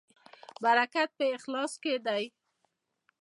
[0.63, 2.23] برکت په اخلاص کې دی